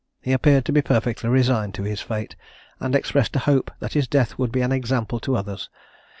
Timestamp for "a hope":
3.35-3.69